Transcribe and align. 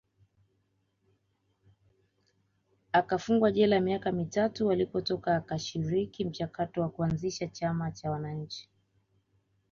akafungwa 2.91 3.51
jela 3.51 3.79
miaka 3.81 4.11
mitatu 4.11 4.71
alipotoka 4.71 5.35
akashiriki 5.35 6.25
mchakato 6.25 6.81
wa 6.81 6.89
kuanzisha 6.89 7.47
chama 7.47 7.91
cha 7.91 8.11
Wananchi 8.11 8.69